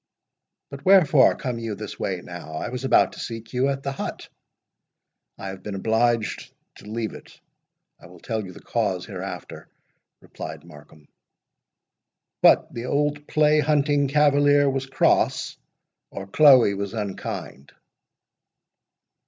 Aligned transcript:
"But 0.71 0.83
wherefore 0.83 1.35
come 1.35 1.59
you 1.59 1.75
this 1.75 1.99
way 1.99 2.21
now? 2.23 2.53
I 2.55 2.69
was 2.69 2.85
about 2.85 3.13
to 3.13 3.19
seek 3.19 3.53
you 3.53 3.67
at 3.69 3.83
the 3.83 3.91
hut." 3.91 4.29
"I 5.37 5.49
have 5.49 5.61
been 5.61 5.75
obliged 5.75 6.51
to 6.77 6.85
leave 6.89 7.13
it—I 7.13 8.07
will 8.07 8.17
tell 8.19 8.43
you 8.43 8.51
the 8.51 8.63
cause 8.63 9.05
hereafter," 9.05 9.67
replied 10.19 10.63
Markham. 10.63 11.07
"What! 12.39 12.73
the 12.73 12.85
old 12.87 13.27
play 13.27 13.59
hunting 13.59 14.07
cavalier 14.07 14.67
was 14.67 14.87
cross, 14.87 15.59
or 16.09 16.25
Chloe 16.25 16.73
was 16.73 16.95
unkind?" 16.95 17.71